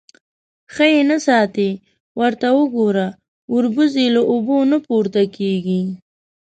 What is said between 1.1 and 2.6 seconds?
ساتې. ورته